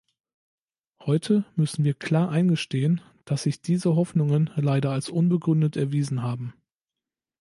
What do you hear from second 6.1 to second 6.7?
haben.